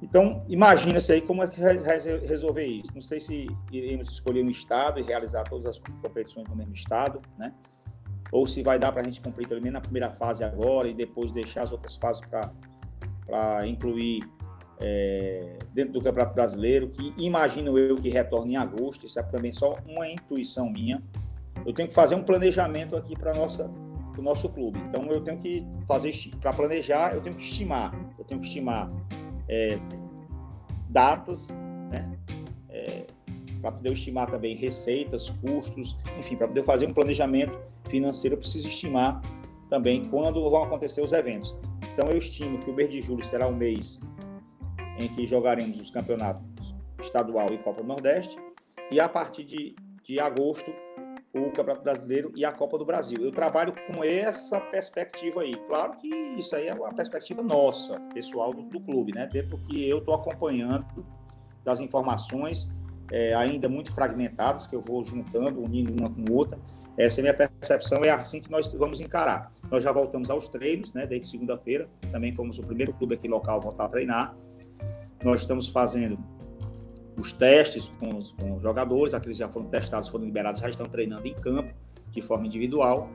Então, 0.00 0.45
imagina-se 0.49 1.12
aí 1.12 1.21
como 1.21 1.43
é 1.43 1.49
que 1.49 1.61
resolver 1.61 2.64
isso. 2.64 2.93
Não 2.95 3.00
sei 3.00 3.19
se 3.19 3.49
iremos 3.73 4.09
escolher 4.09 4.45
um 4.45 4.49
estado 4.49 5.00
e 5.00 5.02
realizar 5.02 5.43
todas 5.43 5.66
as 5.66 5.78
competições 5.78 6.49
no 6.49 6.55
mesmo 6.55 6.73
estado, 6.73 7.21
né? 7.37 7.52
Ou 8.31 8.47
se 8.47 8.62
vai 8.62 8.78
dar 8.78 8.93
para 8.93 9.00
a 9.00 9.05
gente 9.05 9.21
cumprir 9.21 9.49
pelo 9.49 9.61
menos 9.61 9.75
na 9.75 9.81
primeira 9.81 10.11
fase 10.12 10.45
agora 10.45 10.87
e 10.87 10.95
depois 10.95 11.33
deixar 11.33 11.62
as 11.62 11.73
outras 11.73 11.97
fases 11.97 12.23
para 13.26 13.66
incluir 13.66 14.23
é, 14.81 15.59
dentro 15.75 15.95
do 15.95 16.00
Campeonato 16.00 16.35
Brasileiro, 16.35 16.90
que 16.90 17.12
imagino 17.19 17.76
eu 17.76 17.97
que 17.97 18.09
retorne 18.09 18.52
em 18.52 18.57
agosto. 18.57 19.05
Isso 19.05 19.19
é 19.19 19.23
também 19.25 19.52
só 19.52 19.78
uma 19.85 20.09
intuição 20.09 20.71
minha. 20.71 21.02
Eu 21.64 21.73
tenho 21.73 21.88
que 21.88 21.95
fazer 21.95 22.14
um 22.14 22.23
planejamento 22.23 22.95
aqui 22.95 23.16
para 23.16 23.35
nossa 23.35 23.69
o 24.20 24.25
nosso 24.25 24.49
clube. 24.49 24.78
Então 24.88 25.04
eu 25.06 25.20
tenho 25.20 25.38
que 25.38 25.66
fazer 25.87 26.12
para 26.40 26.52
planejar, 26.52 27.14
eu 27.14 27.20
tenho 27.20 27.35
que 27.35 27.42
estimar, 27.42 27.94
eu 28.18 28.25
tenho 28.25 28.40
que 28.40 28.46
estimar 28.46 28.90
é, 29.49 29.78
datas, 30.88 31.49
né? 31.90 32.18
É, 32.68 33.06
para 33.61 33.73
poder 33.73 33.92
estimar 33.92 34.30
também 34.30 34.54
receitas, 34.54 35.30
custos, 35.30 35.96
enfim, 36.18 36.37
para 36.37 36.46
poder 36.46 36.62
fazer 36.62 36.87
um 36.87 36.92
planejamento 36.92 37.58
financeiro, 37.88 38.35
eu 38.35 38.38
preciso 38.38 38.68
estimar 38.68 39.20
também 39.68 40.04
quando 40.04 40.49
vão 40.49 40.62
acontecer 40.62 41.00
os 41.00 41.12
eventos. 41.12 41.56
Então 41.92 42.08
eu 42.08 42.18
estimo 42.18 42.58
que 42.58 42.70
o 42.70 42.75
mês 42.75 42.90
de 42.90 43.00
julho 43.00 43.25
será 43.25 43.46
o 43.46 43.54
mês 43.54 43.99
em 44.99 45.08
que 45.08 45.26
jogaremos 45.26 45.80
os 45.80 45.90
campeonatos 45.90 46.75
estadual 47.00 47.52
e 47.52 47.58
Copa 47.58 47.82
do 47.82 47.88
Nordeste, 47.88 48.37
e 48.90 49.00
a 49.00 49.08
partir 49.08 49.44
de, 49.44 49.75
de 50.04 50.20
agosto 50.20 50.70
o 51.37 51.50
Campeonato 51.50 51.83
Brasileiro 51.83 52.33
e 52.35 52.45
a 52.45 52.52
Copa 52.52 52.78
do 52.78 52.85
Brasil. 52.85 53.19
Eu 53.21 53.33
trabalho 53.33 53.73
com 53.73 54.02
essa 54.02 54.61
perspectiva 54.61 55.43
aí. 55.43 55.57
Claro 55.66 55.97
que 55.97 56.09
isso 56.38 56.55
aí 56.55 56.69
é 56.69 56.75
uma 56.75 56.93
perspectiva 56.93 57.43
nossa, 57.43 58.00
pessoal 58.12 58.52
do, 58.52 58.62
do 58.62 58.81
clube, 58.81 59.12
né? 59.12 59.26
Dentro 59.26 59.59
que 59.59 59.88
eu 59.88 59.99
estou 59.99 60.14
acompanhando 60.14 60.87
das 61.64 61.81
informações 61.81 62.69
é, 63.11 63.35
ainda 63.35 63.69
muito 63.69 63.93
fragmentadas, 63.93 64.66
que 64.66 64.75
eu 64.75 64.81
vou 64.81 65.05
juntando, 65.05 65.62
unindo 65.62 65.93
uma 65.93 66.11
com 66.11 66.33
outra. 66.33 66.59
Essa 66.97 67.21
é 67.21 67.23
a 67.23 67.25
minha 67.25 67.35
percepção, 67.35 68.05
é 68.05 68.11
assim 68.11 68.40
que 68.40 68.50
nós 68.50 68.73
vamos 68.73 69.00
encarar. 69.00 69.52
Nós 69.71 69.85
já 69.85 69.93
voltamos 69.93 70.31
aos 70.31 70.49
treinos, 70.49 70.95
né? 70.95 71.07
Desde 71.07 71.28
segunda-feira. 71.28 71.88
Também 72.11 72.35
fomos 72.35 72.59
o 72.59 72.62
primeiro 72.62 72.93
clube 72.95 73.14
aqui 73.14 73.28
local 73.28 73.59
a 73.59 73.61
voltar 73.61 73.85
a 73.85 73.88
treinar. 73.88 74.35
Nós 75.23 75.43
estamos 75.43 75.69
fazendo 75.69 76.19
os 77.16 77.32
testes 77.32 77.90
com 77.99 78.16
os, 78.16 78.32
com 78.32 78.56
os 78.56 78.62
jogadores, 78.62 79.14
aqueles 79.14 79.38
que 79.38 79.42
já 79.42 79.49
foram 79.49 79.66
testados, 79.66 80.08
foram 80.08 80.25
liberados, 80.25 80.61
já 80.61 80.68
estão 80.68 80.87
treinando 80.87 81.26
em 81.26 81.35
campo, 81.35 81.73
de 82.11 82.23
forma 82.23 82.46
individual, 82.46 83.08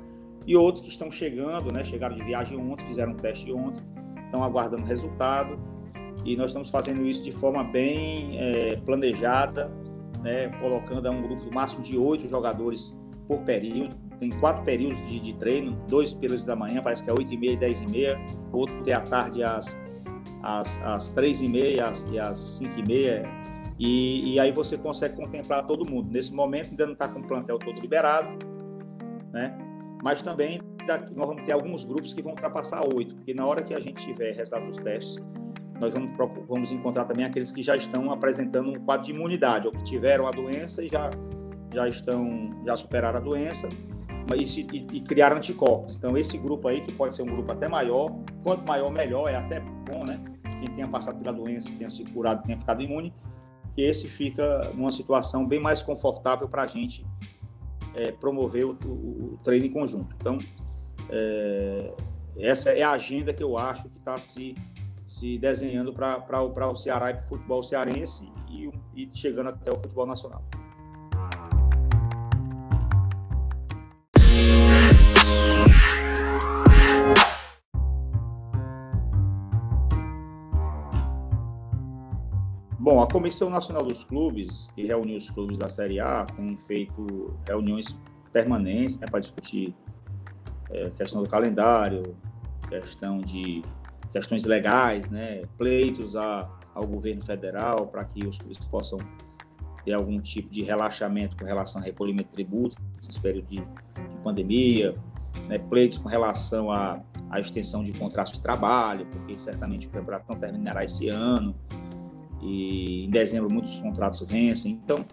e 0.46 0.55
outros 0.55 0.84
que 0.84 0.89
estão 0.89 1.12
chegando, 1.12 1.72
né, 1.72 1.84
chegaram 1.84 2.15
de 2.15 2.24
viagem 2.24 2.58
ontem, 2.58 2.86
fizeram 2.86 3.13
um 3.13 3.15
teste 3.15 3.51
ontem, 3.51 3.84
estão 4.25 4.43
aguardando 4.43 4.84
resultado, 4.84 5.60
e 6.25 6.36
nós 6.36 6.51
estamos 6.51 6.70
fazendo 6.70 7.05
isso 7.05 7.24
de 7.24 7.31
forma 7.31 7.63
bem 7.63 8.38
é, 8.39 8.75
planejada, 8.77 9.72
né, 10.22 10.50
colocando 10.60 11.10
um 11.10 11.22
grupo 11.22 11.43
do 11.43 11.53
máximo 11.53 11.81
de 11.81 11.98
oito 11.98 12.27
jogadores 12.27 12.93
por 13.27 13.39
período, 13.41 13.96
tem 14.20 14.29
quatro 14.29 14.63
períodos 14.63 15.00
de, 15.08 15.20
de, 15.20 15.34
treino, 15.34 15.72
dois 15.88 16.13
períodos 16.13 16.46
da 16.46 16.55
manhã, 16.55 16.81
parece 16.81 17.03
que 17.03 17.10
é 17.10 17.13
oito 17.13 17.34
e 17.34 17.38
meia 17.38 17.58
dez 17.58 17.81
e 17.81 17.88
meia, 17.88 18.20
outro 18.51 18.75
é 18.86 18.93
à 18.93 19.01
tarde 19.01 19.43
às, 19.43 19.75
às, 20.43 20.84
às 20.84 21.08
três 21.10 21.41
e 21.41 21.48
meia 21.48 21.91
e 22.12 22.20
às 22.20 22.38
cinco 22.38 22.79
e 22.79 22.88
meia, 22.88 23.27
e, 23.84 24.36
e, 24.36 24.40
aí 24.40 24.52
você 24.52 24.78
consegue 24.78 25.16
contemplar 25.16 25.66
todo 25.66 25.84
mundo. 25.84 26.12
Nesse 26.12 26.32
momento 26.32 26.70
ainda 26.70 26.86
não 26.86 26.94
está 26.94 27.08
com 27.08 27.20
o 27.20 27.28
plantel 27.28 27.58
todo 27.58 27.82
liberado, 27.82 28.30
né? 29.34 29.58
Mas 30.04 30.22
também 30.22 30.62
nós 30.88 31.28
vamos 31.28 31.44
ter 31.46 31.52
alguns 31.52 31.84
grupos 31.84 32.14
que 32.14 32.22
vão 32.22 32.34
ultrapassar 32.34 32.82
oito, 32.94 33.16
porque 33.16 33.34
na 33.34 33.44
hora 33.44 33.64
que 33.64 33.74
a 33.74 33.80
gente 33.80 34.06
tiver 34.06 34.36
resultado 34.36 34.68
dos 34.68 34.78
testes, 34.78 35.16
nós 35.80 35.92
vamos, 35.92 36.12
vamos 36.48 36.72
encontrar 36.72 37.06
também 37.06 37.26
aqueles 37.26 37.52
que 37.52 37.64
já 37.64 37.76
estão 37.76 38.12
apresentando 38.12 38.70
um 38.70 38.80
quadro 38.86 39.08
de 39.08 39.14
imunidade, 39.14 39.66
ou 39.66 39.74
que 39.74 39.84
tiveram 39.84 40.28
a 40.28 40.32
doença 40.32 40.84
e 40.84 40.88
já, 40.88 41.10
já 41.74 41.88
estão, 41.88 42.62
já 42.64 42.78
superaram 42.78 43.18
a 43.18 43.22
doença 43.22 43.68
e, 44.38 44.44
e, 44.44 44.98
e 44.98 45.02
criaram 45.02 45.38
anticorpos. 45.38 45.96
Então, 45.96 46.16
esse 46.16 46.38
grupo 46.38 46.68
aí, 46.68 46.82
que 46.82 46.92
pode 46.92 47.16
ser 47.16 47.24
um 47.24 47.28
grupo 47.34 47.52
até 47.52 47.68
maior, 47.68 48.16
quanto 48.44 48.64
maior, 48.64 48.92
melhor, 48.92 49.28
é 49.28 49.38
até 49.38 49.60
bom, 49.60 50.04
né? 50.06 50.22
Quem 50.60 50.70
tenha 50.70 50.88
passado 50.88 51.18
pela 51.18 51.34
doença, 51.34 51.68
tenha 51.76 51.90
se 51.90 52.04
curado, 52.06 52.44
tenha 52.44 52.60
ficado 52.60 52.84
imune, 52.84 53.12
que 53.74 53.82
esse 53.82 54.08
fica 54.08 54.72
numa 54.74 54.92
situação 54.92 55.48
bem 55.48 55.60
mais 55.60 55.82
confortável 55.82 56.48
para 56.48 56.63
a 56.63 56.68
gente 56.68 57.06
é, 57.96 58.12
promover 58.12 58.66
o, 58.66 58.78
o, 58.86 59.34
o, 59.34 59.40
treino 59.44 59.66
em 59.66 59.72
conjunto. 59.72 60.16
Então, 60.20 60.38
é, 61.10 61.94
essa 62.38 62.72
é 62.72 62.84
a 62.84 62.92
agenda 62.92 63.34
que 63.34 63.44
eu 63.44 63.58
acho 63.58 63.90
que 63.90 63.98
está 63.98 64.20
se, 64.20 64.56
se 65.06 65.38
desenhando 65.38 65.94
para 65.94 66.42
o 66.42 66.75
Ceará 66.75 67.12
e 67.12 67.13
para 67.13 67.25
o 67.25 67.30
futebol 67.30 67.63
cearense 67.63 68.28
e, 68.50 68.70
e 68.96 69.10
chegando 69.16 69.50
até 69.50 69.72
o 69.72 69.78
futebol 69.78 70.06
nacional. 70.06 70.44
Bom, 82.92 83.00
a 83.00 83.08
Comissão 83.08 83.50
Nacional 83.50 83.86
dos 83.86 84.04
Clubes, 84.04 84.68
que 84.76 84.86
reuniu 84.86 85.16
os 85.16 85.30
clubes 85.30 85.58
da 85.58 85.70
Série 85.70 86.02
A, 86.02 86.26
tem 86.26 86.58
feito 86.68 87.34
reuniões 87.48 87.98
permanentes 88.34 89.00
né, 89.00 89.08
para 89.10 89.22
discutir 89.22 89.74
é, 90.70 90.90
questão 90.90 91.24
do 91.24 91.30
calendário, 91.30 92.18
questão 92.68 93.20
de 93.20 93.62
questões 94.12 94.44
legais, 94.44 95.10
né, 95.10 95.44
pleitos 95.58 96.18
a, 96.18 96.50
ao 96.76 96.86
governo 96.86 97.24
federal 97.24 97.88
para 97.88 98.04
que 98.04 98.28
os 98.28 98.38
clubes 98.38 98.58
possam 98.66 99.00
ter 99.86 99.94
algum 99.94 100.20
tipo 100.20 100.50
de 100.50 100.62
relaxamento 100.62 101.38
com 101.38 101.46
relação 101.46 101.80
ao 101.80 101.86
recolhimento 101.86 102.28
de 102.28 102.36
tributos 102.36 102.76
nesse 103.02 103.22
período 103.22 103.48
de, 103.48 103.62
de 103.62 104.18
pandemia, 104.22 104.98
né, 105.48 105.58
pleitos 105.58 105.98
com 105.98 106.10
relação 106.10 106.70
à, 106.70 107.02
extensão 107.40 107.84
de 107.84 107.94
contratos 107.94 108.34
de 108.34 108.42
trabalho, 108.42 109.06
porque 109.06 109.40
certamente 109.40 109.88
o 109.88 109.90
campeonato 109.90 110.26
não 110.28 110.38
terminará 110.38 110.84
esse 110.84 111.08
ano 111.08 111.56
e 112.42 113.06
em 113.06 113.10
dezembro 113.10 113.52
muitos 113.52 113.78
contratos 113.80 114.26
vencem. 114.26 114.80
Então, 114.84 115.06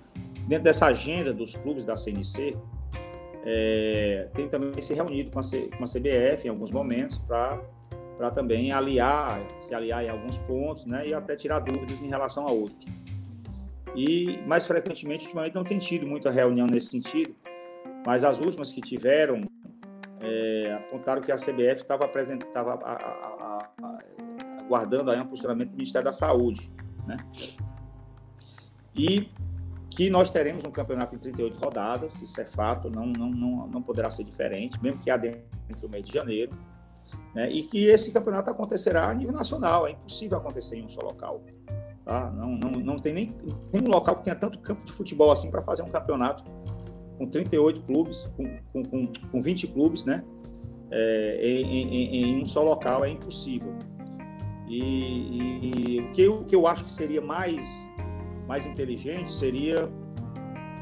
dentro 0.46 0.64
dessa 0.64 0.86
agenda 0.86 1.32
dos 1.32 1.54
clubes 1.54 1.84
da 1.84 1.96
CNC, 1.96 2.56
é, 3.44 4.28
tem 4.34 4.48
também 4.48 4.80
se 4.82 4.94
reunido 4.94 5.30
com 5.30 5.38
a, 5.38 5.42
C, 5.42 5.70
com 5.76 5.84
a 5.84 5.86
CBF 5.86 6.46
em 6.46 6.50
alguns 6.50 6.70
momentos 6.70 7.18
para 7.18 8.30
também 8.34 8.72
aliar, 8.72 9.40
se 9.58 9.74
aliar 9.74 10.04
em 10.04 10.08
alguns 10.08 10.38
pontos, 10.38 10.84
né, 10.86 11.08
e 11.08 11.14
até 11.14 11.36
tirar 11.36 11.60
dúvidas 11.60 12.00
em 12.00 12.08
relação 12.08 12.46
a 12.46 12.50
outros. 12.50 12.86
E 13.94 14.38
mais 14.46 14.66
frequentemente, 14.66 15.24
ultimamente 15.24 15.54
não 15.54 15.64
tem 15.64 15.78
tido 15.78 16.06
muita 16.06 16.30
reunião 16.30 16.66
nesse 16.66 16.88
sentido, 16.88 17.34
mas 18.06 18.24
as 18.24 18.38
últimas 18.38 18.70
que 18.70 18.80
tiveram 18.80 19.42
é, 20.20 20.74
apontaram 20.74 21.22
que 21.22 21.32
a 21.32 21.36
CBF 21.36 21.82
estava 21.82 22.04
apresentava 22.04 22.78
guardando 24.68 25.10
aí 25.10 25.20
um 25.20 25.26
posicionamento 25.26 25.70
do 25.70 25.76
Ministério 25.76 26.04
da 26.04 26.12
Saúde, 26.12 26.70
né? 27.08 27.16
E 28.94 29.28
que 29.90 30.10
nós 30.10 30.30
teremos 30.30 30.62
um 30.64 30.70
campeonato 30.70 31.16
em 31.16 31.18
38 31.18 31.58
rodadas, 31.58 32.22
isso 32.22 32.40
é 32.40 32.44
fato, 32.44 32.88
não, 32.88 33.06
não, 33.06 33.30
não, 33.30 33.66
não 33.66 33.82
poderá 33.82 34.10
ser 34.10 34.22
diferente, 34.22 34.80
mesmo 34.80 35.00
que 35.00 35.10
há 35.10 35.16
dentro 35.16 35.42
do 35.80 35.88
mês 35.88 36.04
de 36.04 36.12
janeiro, 36.12 36.52
né? 37.34 37.50
e 37.50 37.62
que 37.62 37.86
esse 37.86 38.12
campeonato 38.12 38.50
acontecerá 38.50 39.08
a 39.08 39.14
nível 39.14 39.32
nacional, 39.32 39.86
é 39.86 39.92
impossível 39.92 40.38
acontecer 40.38 40.76
em 40.76 40.84
um 40.84 40.88
só 40.88 41.00
local. 41.00 41.42
Tá? 42.04 42.30
Não, 42.30 42.52
não, 42.52 42.70
não 42.70 42.98
tem 42.98 43.12
nem 43.12 43.36
nenhum 43.72 43.88
local 43.88 44.16
que 44.16 44.24
tenha 44.24 44.36
tanto 44.36 44.58
campo 44.60 44.84
de 44.84 44.92
futebol 44.92 45.30
assim 45.30 45.50
para 45.50 45.62
fazer 45.62 45.82
um 45.82 45.90
campeonato 45.90 46.44
com 47.18 47.26
38 47.26 47.82
clubes, 47.82 48.30
com, 48.36 48.84
com, 48.84 49.12
com 49.30 49.40
20 49.40 49.66
clubes, 49.66 50.04
né? 50.04 50.24
É, 50.90 51.38
em, 51.42 51.64
em, 51.66 52.14
em, 52.22 52.42
um 52.42 52.46
só 52.46 52.62
local 52.62 53.04
é 53.04 53.10
impossível. 53.10 53.76
E, 54.68 54.80
e, 54.80 55.96
e, 55.96 56.00
o, 56.00 56.12
que 56.12 56.22
eu, 56.22 56.44
que 56.44 56.54
eu 56.54 56.66
acho 56.66 56.84
que 56.84 56.90
seria 56.90 57.20
mais, 57.20 57.90
mais 58.46 58.66
inteligente 58.66 59.32
seria 59.32 59.90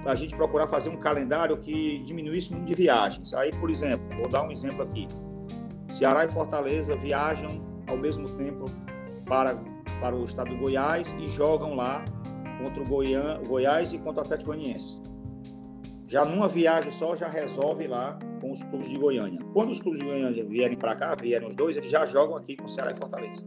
a 0.05 0.15
gente 0.15 0.35
procurar 0.37 0.69
fazer 0.69 0.89
um 0.89 0.97
calendário 0.97 1.57
que 1.57 1.99
diminuísse 2.01 2.51
o 2.51 2.53
número 2.53 2.71
de 2.71 2.77
viagens. 2.77 3.35
Aí, 3.35 3.51
por 3.53 3.71
exemplo, 3.71 4.07
vou 4.17 4.29
dar 4.29 4.43
um 4.43 4.51
exemplo 4.51 4.83
aqui. 4.83 5.09
Ceará 5.89 6.25
e 6.25 6.29
Fortaleza 6.29 6.97
viajam 6.97 7.65
ao 7.87 7.97
mesmo 7.97 8.29
tempo 8.37 8.67
para, 9.25 9.57
para 10.01 10.15
o 10.15 10.25
estado 10.25 10.51
do 10.51 10.57
Goiás 10.57 11.13
e 11.19 11.29
jogam 11.29 11.75
lá 11.75 12.05
contra 12.63 12.83
o 12.83 12.87
Goiã, 12.87 13.41
Goiás 13.47 13.93
e 13.93 13.99
contra 13.99 14.23
o 14.23 14.25
Atlético 14.25 14.53
Goianiense. 14.53 15.01
Já 16.09 16.25
numa 16.25 16.49
viagem 16.49 16.93
só, 16.93 17.17
já 17.17 17.29
resolve 17.29 17.87
lá 17.89 18.19
com 18.41 18.53
os 18.53 18.63
clubes 18.63 18.89
de 18.89 18.97
Goiânia. 18.97 19.41
Quando 19.53 19.71
os 19.71 19.81
clubes 19.81 20.01
de 20.01 20.07
Goiânia 20.07 20.45
vierem 20.45 20.77
para 20.77 20.95
cá, 20.95 21.15
vieram 21.21 21.49
os 21.49 21.55
dois, 21.55 21.77
eles 21.77 21.91
já 21.91 22.07
jogam 22.07 22.37
aqui 22.37 22.57
com 22.57 22.69
Ceará 22.69 22.93
e 22.93 22.97
Fortaleza. 22.97 23.45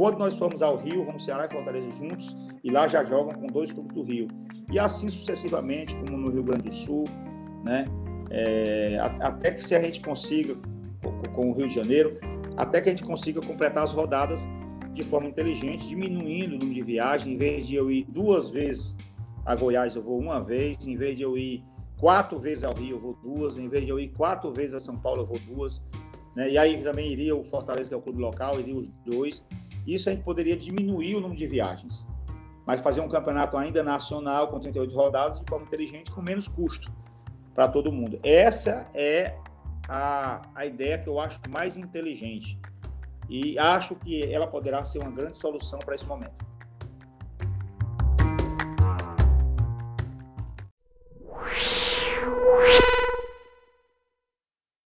Quando 0.00 0.18
nós 0.18 0.34
formos 0.34 0.62
ao 0.62 0.78
Rio, 0.78 1.04
vamos 1.04 1.26
Ceará 1.26 1.44
e 1.44 1.52
Fortaleza 1.52 1.90
juntos, 1.90 2.34
e 2.64 2.70
lá 2.70 2.88
já 2.88 3.04
jogam 3.04 3.34
com 3.34 3.46
dois 3.48 3.70
clubes 3.70 3.94
do 3.94 4.02
Rio. 4.02 4.28
E 4.72 4.78
assim 4.78 5.10
sucessivamente, 5.10 5.94
como 5.94 6.16
no 6.16 6.30
Rio 6.30 6.42
Grande 6.42 6.70
do 6.70 6.74
Sul, 6.74 7.04
né? 7.62 7.84
É, 8.30 8.96
até 9.20 9.50
que 9.50 9.62
se 9.62 9.74
a 9.74 9.78
gente 9.82 10.00
consiga, 10.00 10.56
com 11.34 11.50
o 11.50 11.52
Rio 11.52 11.68
de 11.68 11.74
Janeiro, 11.74 12.18
até 12.56 12.80
que 12.80 12.88
a 12.88 12.92
gente 12.92 13.04
consiga 13.04 13.42
completar 13.42 13.84
as 13.84 13.92
rodadas 13.92 14.48
de 14.94 15.02
forma 15.02 15.28
inteligente, 15.28 15.86
diminuindo 15.86 16.54
o 16.54 16.58
número 16.58 16.76
de 16.76 16.82
viagens, 16.82 17.34
em 17.34 17.36
vez 17.36 17.66
de 17.66 17.74
eu 17.74 17.90
ir 17.90 18.06
duas 18.08 18.48
vezes 18.48 18.96
a 19.44 19.54
Goiás, 19.54 19.94
eu 19.94 20.02
vou 20.02 20.18
uma 20.18 20.42
vez, 20.42 20.86
em 20.86 20.96
vez 20.96 21.14
de 21.14 21.24
eu 21.24 21.36
ir 21.36 21.62
quatro 21.98 22.38
vezes 22.38 22.64
ao 22.64 22.72
Rio, 22.72 22.96
eu 22.96 23.00
vou 23.00 23.18
duas, 23.22 23.58
em 23.58 23.68
vez 23.68 23.84
de 23.84 23.90
eu 23.90 24.00
ir 24.00 24.08
quatro 24.08 24.50
vezes 24.50 24.72
a 24.72 24.78
São 24.78 24.96
Paulo, 24.96 25.20
eu 25.20 25.26
vou 25.26 25.38
duas, 25.40 25.84
né? 26.34 26.48
e 26.48 26.56
aí 26.56 26.82
também 26.82 27.12
iria 27.12 27.36
o 27.36 27.44
Fortaleza, 27.44 27.90
que 27.90 27.94
é 27.94 27.98
o 27.98 28.00
clube 28.00 28.18
local, 28.18 28.58
iria 28.58 28.74
os 28.74 28.88
dois, 29.04 29.44
isso 29.86 30.08
a 30.08 30.12
gente 30.12 30.24
poderia 30.24 30.56
diminuir 30.56 31.16
o 31.16 31.20
número 31.20 31.38
de 31.38 31.46
viagens, 31.46 32.06
mas 32.66 32.80
fazer 32.80 33.00
um 33.00 33.08
campeonato 33.08 33.56
ainda 33.56 33.82
nacional, 33.82 34.48
com 34.48 34.60
38 34.60 34.94
rodadas, 34.94 35.40
de 35.40 35.46
forma 35.48 35.66
inteligente, 35.66 36.10
com 36.10 36.22
menos 36.22 36.46
custo 36.48 36.92
para 37.54 37.68
todo 37.68 37.90
mundo. 37.90 38.18
Essa 38.22 38.86
é 38.94 39.36
a, 39.88 40.42
a 40.54 40.66
ideia 40.66 40.98
que 40.98 41.08
eu 41.08 41.18
acho 41.18 41.40
mais 41.48 41.76
inteligente. 41.76 42.58
E 43.28 43.58
acho 43.58 43.94
que 43.94 44.22
ela 44.32 44.46
poderá 44.46 44.82
ser 44.84 44.98
uma 44.98 45.10
grande 45.10 45.38
solução 45.38 45.78
para 45.78 45.94
esse 45.94 46.04
momento. 46.04 46.49